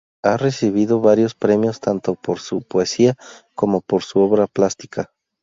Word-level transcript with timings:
Ha 0.23 0.35
recibido 0.35 0.99
varios 0.99 1.35
premios 1.35 1.79
tanto 1.79 2.15
por 2.15 2.39
su 2.39 2.63
poesía 2.63 3.13
como 3.53 3.81
por 3.81 4.01
su 4.01 4.17
obra 4.19 4.47
plástica. 4.47 5.11